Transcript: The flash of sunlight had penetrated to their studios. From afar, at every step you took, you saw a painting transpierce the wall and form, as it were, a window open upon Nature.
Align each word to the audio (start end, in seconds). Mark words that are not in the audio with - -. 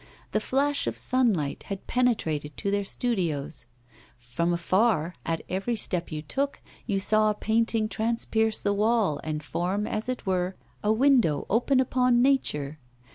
The 0.31 0.39
flash 0.39 0.87
of 0.87 0.97
sunlight 0.97 1.61
had 1.69 1.85
penetrated 1.85 2.57
to 2.57 2.71
their 2.71 2.83
studios. 2.83 3.67
From 4.17 4.51
afar, 4.51 5.13
at 5.27 5.41
every 5.47 5.75
step 5.75 6.11
you 6.11 6.23
took, 6.23 6.59
you 6.87 6.99
saw 6.99 7.29
a 7.29 7.35
painting 7.35 7.87
transpierce 7.87 8.59
the 8.59 8.73
wall 8.73 9.21
and 9.23 9.43
form, 9.43 9.85
as 9.85 10.09
it 10.09 10.25
were, 10.25 10.55
a 10.83 10.91
window 10.91 11.45
open 11.51 11.79
upon 11.79 12.19
Nature. 12.19 12.79